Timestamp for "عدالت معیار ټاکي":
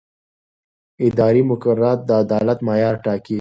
2.23-3.29